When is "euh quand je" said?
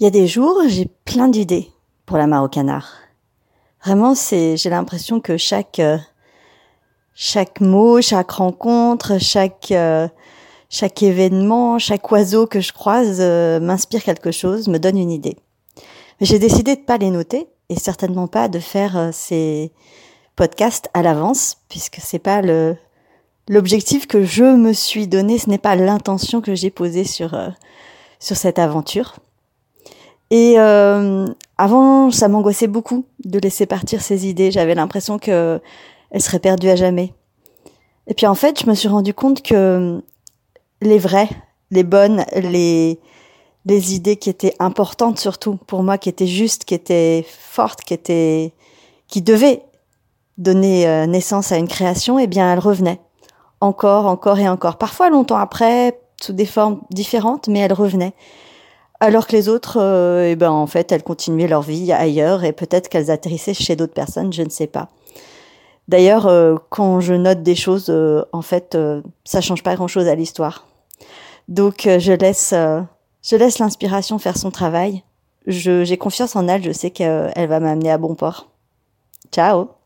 66.26-67.14